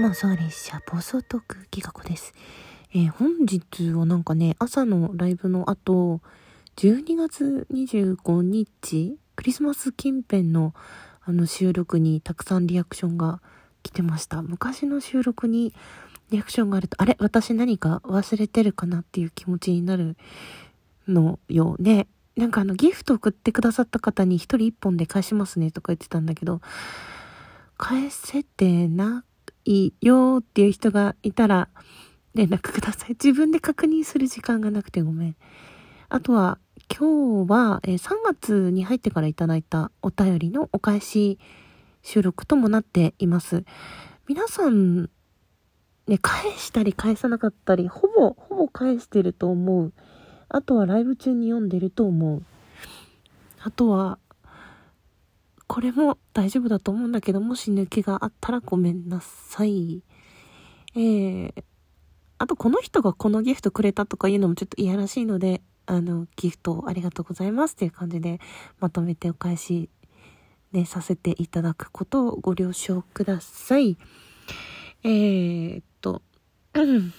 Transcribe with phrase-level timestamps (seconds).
[0.00, 2.32] 妄想列車暴走トーク企画です。
[2.94, 6.22] えー、本日はなんかね、朝のライブの後、
[6.76, 10.72] 12月25日、クリスマス近辺の
[11.22, 13.42] あの収録にたくさんリアクションが
[13.82, 14.40] 来てました。
[14.40, 15.74] 昔の収録に
[16.30, 20.16] リアクションがあると、あれ私何か忘れてるかなっていう気持ちになる
[21.06, 22.06] のよね。
[22.36, 26.62] なんかあのギフト送ってくださった方に一人一本で返しますねとか言ってたんだけど、
[27.76, 29.24] 返せてな
[29.64, 31.68] いよっていう人がいたら
[32.34, 33.10] 連絡ください。
[33.10, 35.36] 自分で確認する時間がなくてごめん。
[36.08, 36.58] あとは、
[36.92, 41.38] 今日は、え3月に入ってからいただいたお便りのお返し
[42.02, 43.64] 収録ともなっています。
[44.26, 45.08] 皆さん、
[46.06, 49.92] ね、返したり返さなかったり、ほぼ、ほぼ返してると思う。
[50.48, 52.42] あとはライブ中に読んでると思う。
[53.62, 54.18] あとは、
[55.70, 60.02] これも大丈夫だと思うんだけど、もし抜けがあったらごめんなさい。
[60.96, 61.52] えー、
[62.38, 68.40] あとこの人がこのギフトくれたとかいうのもちょっと嫌らしいので、あの、ギフトありがとうございますっていう感じで
[68.80, 69.90] まとめてお返し、
[70.72, 73.96] ね、させていただくことをご了承ください。
[75.04, 76.20] えー、っと、
[76.74, 77.12] うん。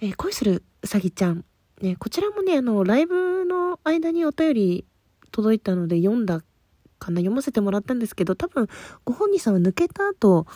[0.00, 1.44] えー、恋するうさぎちゃん。
[1.82, 4.86] ね、こちらもね、あの、ライブの間にお便り
[5.30, 6.42] 届いたので読んだ
[6.98, 8.68] かな読ませてもらったんですけど、多分
[9.04, 10.46] ご本人さんは抜けた後、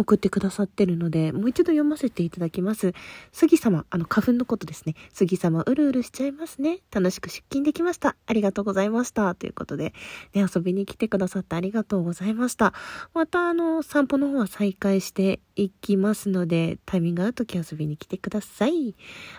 [0.00, 2.94] 送ってくださってるので、もう一度読ませていただきます。
[3.32, 4.94] 杉様、あの、花粉のことですね。
[5.12, 6.80] 杉様、うるうるしちゃいますね。
[6.90, 8.16] 楽しく出勤できました。
[8.26, 9.34] ありがとうございました。
[9.34, 9.92] ということで、
[10.34, 12.72] ね、遊びに来てくださってありがとうございました。
[13.12, 18.94] また、あの、散歩の方は再開していきますので、タイミング合う時遊びに来てください。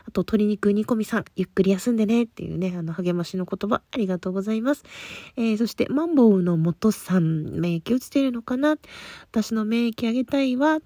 [0.06, 2.24] あと、鶏肉煮込みさん、ゆっくり休んでね。
[2.24, 4.84] っていうね、あの、励ましの言葉、ありがとうございます。
[5.38, 8.78] えー、そして、マンボウの元さん、免疫落ちてるのかな？
[9.32, 10.80] 私の免疫上げたいは、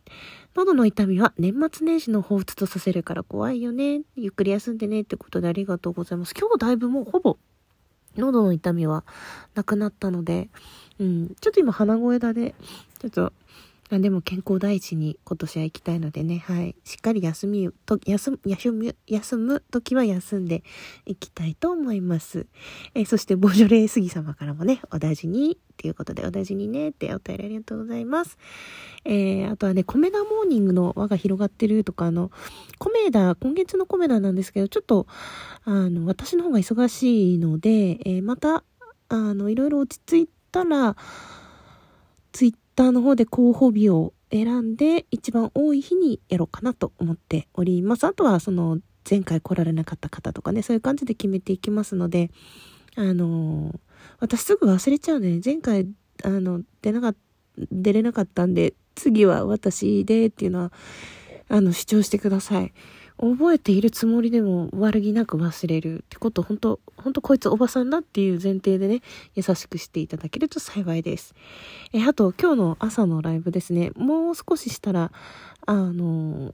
[0.56, 4.02] 喉の痛みは年末年始の彷彿とさせるから怖いよね。
[4.16, 6.34] ゆっくり休んでねってことでありがとうございます。
[6.34, 7.38] 今日だいぶもうほぼ
[8.18, 9.04] 喉の痛みは
[9.54, 10.50] なくなったので、
[11.00, 12.56] うん、ちょっと今鼻声だで、
[13.00, 13.34] ちょっと
[13.92, 16.76] でも健康第一に今年は行きたいのでね、はい。
[16.84, 20.64] しっかり休み、と休む、休む、休む時は休んで
[21.06, 22.48] いきたいと思います。
[22.96, 28.40] え、そして、ボジョレー杉様からもね、お大事に、っていうことで、お大事にね、ってお便りありがとうございます。
[29.06, 32.32] えー、あとはね、コメダモーニングの輪が広がってるとか、あの、
[32.80, 35.06] コメダ、今月のコメダなんですけど、ちょっと、
[35.64, 38.64] あの、私の方が忙しいので、えー、また、
[39.10, 40.98] あの、いろいろ落ち着いたら、
[42.32, 48.06] ツイッターの方で候補日を選んで一番多い日にやろうかなと思っております。
[48.06, 52.32] あとはその前回来られなかった方とかね、そういう感じで決めていきますので、
[52.96, 53.80] あのー、
[54.20, 55.40] 私すぐ忘れちゃうね。
[55.44, 55.88] 前回、
[56.24, 57.20] あの、出なかった、
[57.72, 60.74] 出れなかったんで、次は私でっていうのは、
[61.48, 62.74] あの、主張してください。
[63.18, 69.02] 覚えているつもりでも悪気なく忘れるってこと、本当本当こいつおばさんだっていう前提でね、
[69.36, 71.34] 優しくしていただけると幸いです。
[71.94, 75.12] え、あと、今日の朝のライブですね、もう少ししたら、
[75.66, 76.54] あの、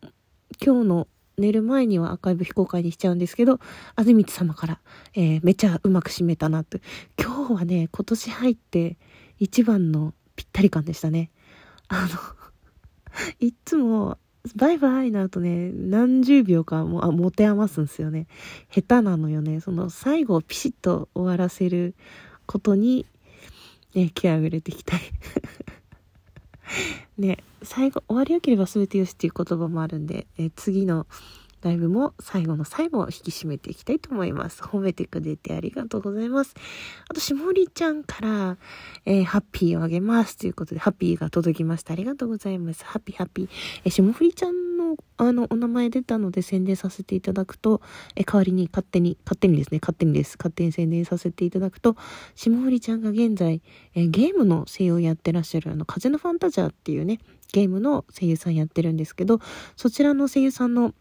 [0.63, 1.07] 今日の
[1.37, 3.59] 寝る前にはアーカイブ非公開にしちゃうんですけど、
[3.95, 4.79] あずみつ様から、
[5.15, 6.81] えー、めちゃうまく締めたなって。
[7.19, 8.97] 今日はね、今年入って
[9.39, 11.31] 一番のぴったり感でしたね。
[11.87, 12.41] あの
[13.39, 14.17] いつも
[14.55, 18.27] バイバイになるとね、何十秒かもあ持て余すんですよね。
[18.71, 19.59] 下手なのよね。
[19.59, 21.93] その最後をピシッと終わらせる
[22.47, 23.05] ことに、
[23.93, 25.01] ね、気合を入れていきたい。
[27.17, 31.05] ね、最後、終わりよければ全てよしっていう言葉もあるんで、え次の
[31.61, 34.61] ライブも最後の最後を引き締めていきたいと思います。
[34.61, 36.55] 褒めてくれてありがとうございます。
[37.07, 38.57] あと、しもりちゃんから、
[39.05, 41.93] えー、ハッピーをあげますということで、ハッピーが届きました。
[41.93, 42.83] ありがとうございます。
[42.83, 43.49] ハッピーハッピー。
[43.85, 47.81] えー、しもりちゃんの、あの、お名前出たので宣伝させていただくと、
[48.15, 50.37] えー、代わりに勝手に、勝手にですね、勝手にです。
[50.37, 51.95] 勝手に宣伝させていただくと、
[52.35, 53.61] しもふりちゃんが現在、
[53.93, 57.19] えー、ゲームの声優をやってらっしゃる、あの、風のファンタジアっていうね、
[57.51, 59.39] ゲームの声優さんやってるんですけど、
[59.75, 60.93] そちらの声優さんの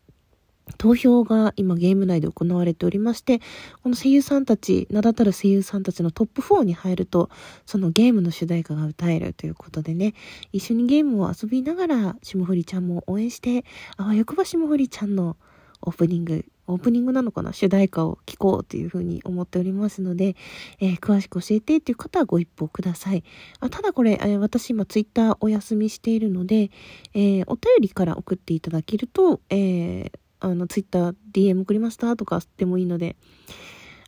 [0.79, 3.41] 投票が今ゲーム内で行われておりまして、
[3.83, 7.31] この声優さんたち、名だたる声優さんたちのトップ4に入ると、
[7.67, 10.15] そのゲームの主題歌が歌えるということでね、
[10.53, 13.65] 一緒にゲームを遊びながら、霜降りちゃんも応援して、
[13.97, 15.37] あわよくば霜降りちゃんの
[15.83, 20.37] オープニング、オープニングなのかな主題歌を聴こうというふうに思っておりますので、
[20.79, 23.25] えー、詳しく教えてっていう方はご一報ください。
[23.61, 26.71] あただこれ、えー、私今ツイッターお休みしているので、
[27.15, 33.17] えー、お便りから送っていただけると、えー、あの、ツイッター DM 送りましたとかでもいいので、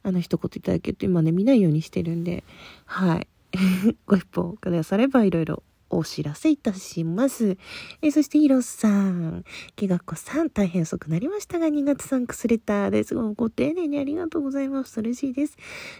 [0.03, 2.45] あの、一言いただけると今ね、見ないようにしてるんで、
[2.87, 3.29] はい。
[4.07, 5.63] ご一報くださればいろいろ
[5.93, 7.59] お知らせいたします。
[8.01, 9.45] えそして、ヒロさん、
[9.77, 13.15] ギガ子さん、大変遅くなりましたが、2月サンクスレターです。
[13.15, 14.99] ご丁寧にありがとうございます。
[15.01, 15.59] 嬉しいです。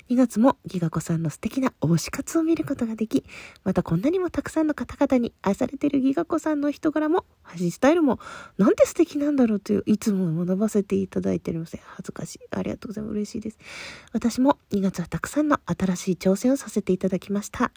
[0.09, 3.25] 2月もギガ子さんの素敵な推し活を見ることができ、
[3.65, 8.19] またこんなにもたくさんの方々に愛されているギガ子さんの人柄も、配信スタイルも、
[8.57, 11.77] なんて素敵なんだろうという、いつも学ばせていただいております。
[11.83, 12.41] 恥ずかしい。
[12.51, 13.13] ありがとうございます。
[13.13, 13.59] 嬉しいです。
[14.13, 17.73] 私も2月はたくさんの新しい挑戦をさせていただきました。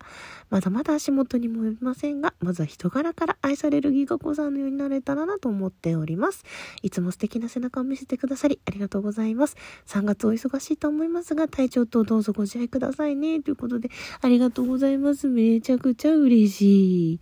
[0.49, 6.43] まだまだ足元にも及びませんが、まずは人柄から愛されるギガ子さんのようになれたらなと思っております。
[6.81, 9.55] いつも素敵な背中を見せてくださり、ありがとうございます。
[9.87, 13.41] 3月お忙しいと思いますが、体調とどうぞご自愛くださいね。
[13.41, 13.89] ということで、
[14.21, 15.27] ありがとうございます。
[15.27, 17.13] めちゃくちゃ嬉しい。
[17.13, 17.19] い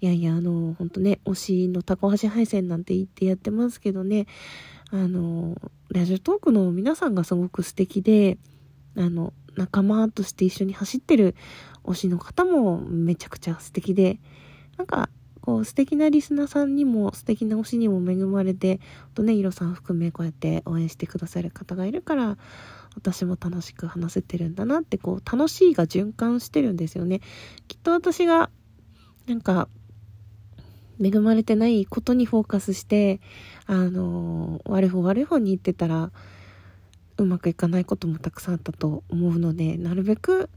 [0.00, 4.26] やいや、あの、ほんとね、推しの高橋配線なんて言ってやってますけどね、
[4.90, 5.56] あの、
[5.90, 8.38] ラジオトークの皆さんがすごく素敵で、
[8.96, 11.34] あの、仲間として一緒に走ってる
[11.84, 14.18] 推しの方もめちゃくちゃ素敵で、
[14.76, 15.08] なんか、
[15.40, 18.80] こう素敵なリスナーさんにも素敵な推しにも恵まれて、
[19.14, 22.38] とね、イロさん含めこうやって応援してくださる方がいるから、
[22.94, 27.20] 私も楽しく話せてるんだなって、こう、楽しいが循環してるんですよね。
[27.68, 28.48] きっと私が、
[29.26, 29.68] なんか、
[31.02, 33.20] 恵まれてないことにフォーカスして、
[33.66, 36.10] あの、悪い方悪い方に行ってたら、
[37.16, 40.48] うまくいかないこともたくさんあったと思うので、なるべく、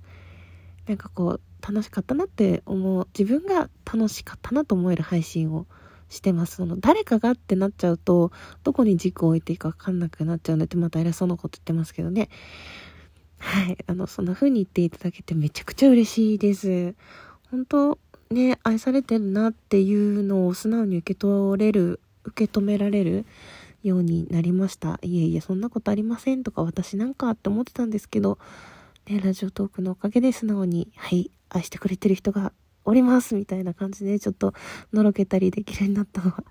[0.87, 5.65] なんかこう、楽しかったなって思う、自分が楽しかったなと思える配信を
[6.09, 6.55] してます。
[6.55, 8.31] その、誰かがってなっちゃうと、
[8.63, 12.29] どこに軸を置いていいかわかんなくなっちゃうのってまた偉そうなこと言ってますけどね。
[13.39, 13.77] はい。
[13.85, 16.95] あの、そんな風に言っていただけてめちゃくちゃ嬉しいです。
[17.51, 17.99] 本当
[18.31, 23.25] ね、愛されてるなっていうのを素直に受け取れる、受け止められる
[23.83, 24.99] ようになりました。
[25.01, 28.37] いえいえ、そんなことありませんとか、私なんかって思ってたんですけど、
[29.09, 32.51] ね、ラジオトークのおかげで素直に、はい、愛してくれてる人が
[32.83, 34.53] おりますみたいな感じで、ちょっと
[34.91, 36.43] のろけたりできるようになったのは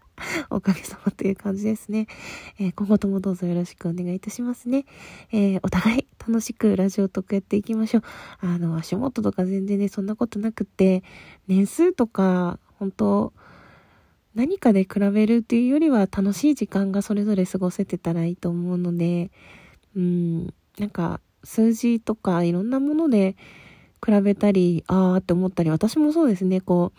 [0.49, 2.06] おかげさまという感じですね。
[2.58, 4.87] えー、今後ともどうぞよろしくお願いいたしますね。
[5.32, 8.03] えー、お互い楽しくラジオトークやっていきましょう。
[8.41, 11.02] あの、足元とか全然ね、そんなことなくって、
[11.47, 13.32] 年数とか、本当
[14.35, 19.31] 何かで比べるっていうよりは楽しい時間がそれぞれ過ごせてたらいいと思うので、
[19.94, 23.37] うん、なんか数字とかいろんなもので
[24.05, 26.99] 比べたり、あーって思ったり、私もそうですね、こう、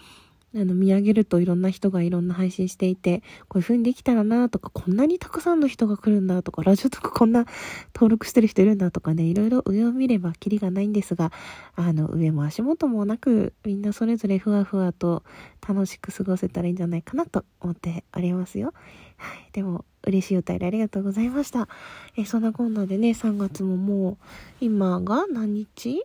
[0.55, 7.45] あの、見上げるといろんな人がいろんな配信していて、こういう風にできたらなとか、こんなにたくさんの人が来るんだとか、ラジオとかこんな
[7.93, 11.31] 登録してる人いるんだとかね、いろいろ上を見ればキリがないんですが、
[11.75, 15.23] あの、上も足元もなく、みんなそれぞれふわふわと
[15.67, 18.73] 楽しく過ごせたらいいんじゃないかなと思っておりますよ。
[19.17, 19.49] はい。
[19.51, 21.67] でも、嬉しい歌りありがとうございました。
[22.17, 24.17] え、そんなこんなでね、3月ももう、
[24.61, 26.03] 今が何日？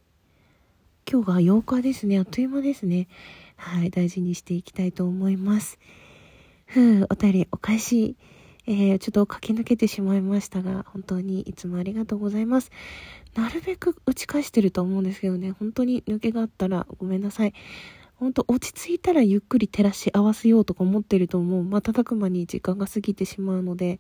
[1.11, 2.19] 今日が8日ですね。
[2.19, 3.09] あっという間ですね。
[3.57, 5.79] はい、大事にしていきたいと思います。
[6.67, 8.17] ふう、お便りお返し、
[8.67, 12.71] えー、ちょっと駆け抜けてしまいましたが、本当にいつもありがとうございます。
[13.35, 17.55] なるべく打ち返してると思うんですけどね、本当に抜けがあったらごめんなさい。
[18.23, 23.99] 本当落ち着いたらゆっくり照らし合わせようとか思ってるともう瞬く間に時間が過ぎてしまうので、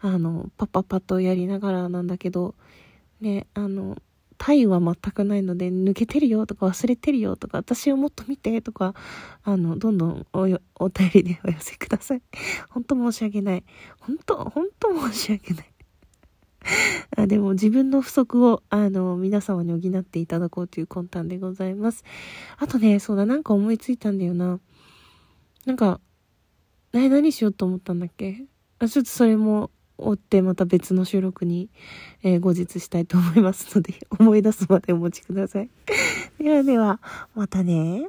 [0.00, 2.54] あの、パッパッパッとやりながらなんだけど、
[3.20, 3.98] ね、あの、
[4.38, 8.94] 体は全くないので、抜けてるよとか忘れてるよとか、私をもっと見てとか、
[9.42, 12.22] あの、どんどんおお便りでお寄せください。
[12.70, 13.64] 本当申し訳ない。
[14.00, 15.77] 本当、本当申し訳ない。
[17.20, 22.04] あでも自分の不足を、あの、皆様に補っていただこうという魂胆でございます。
[22.58, 24.60] あとね、そうだ、なんか思いついたんだよな。
[25.66, 26.00] なんか、
[26.92, 28.44] え、何しようと思ったんだっけ？
[28.78, 31.70] あ、ちょっとそれも追ってまた別の収録に、
[32.22, 35.68] えー、後日したいと思いますので、思い出すまでお待ちください。
[36.38, 37.00] ではでは、
[37.34, 38.08] またね。